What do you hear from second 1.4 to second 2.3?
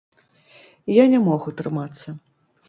утрымацца.